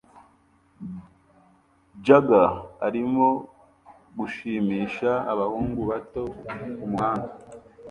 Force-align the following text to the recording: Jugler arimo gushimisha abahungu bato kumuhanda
Jugler 2.05 2.51
arimo 2.87 3.29
gushimisha 4.17 5.11
abahungu 5.31 5.81
bato 5.89 6.23
kumuhanda 6.77 7.31